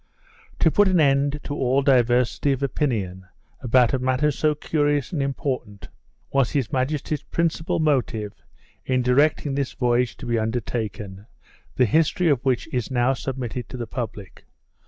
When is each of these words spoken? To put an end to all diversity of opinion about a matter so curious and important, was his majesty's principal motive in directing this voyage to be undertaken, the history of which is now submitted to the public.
To 0.57 0.71
put 0.71 0.87
an 0.87 0.99
end 0.99 1.39
to 1.43 1.53
all 1.53 1.83
diversity 1.83 2.51
of 2.53 2.63
opinion 2.63 3.27
about 3.59 3.93
a 3.93 3.99
matter 3.99 4.31
so 4.31 4.55
curious 4.55 5.11
and 5.11 5.21
important, 5.21 5.89
was 6.33 6.49
his 6.49 6.71
majesty's 6.71 7.21
principal 7.21 7.77
motive 7.79 8.33
in 8.83 9.03
directing 9.03 9.53
this 9.53 9.73
voyage 9.73 10.17
to 10.17 10.25
be 10.25 10.39
undertaken, 10.39 11.27
the 11.75 11.85
history 11.85 12.29
of 12.29 12.43
which 12.43 12.67
is 12.73 12.89
now 12.89 13.13
submitted 13.13 13.69
to 13.69 13.77
the 13.77 13.85
public. 13.85 14.45